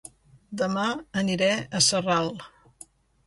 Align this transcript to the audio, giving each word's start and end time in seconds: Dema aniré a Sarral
Dema 0.61 0.85
aniré 1.21 1.49
a 1.79 1.81
Sarral 1.89 2.31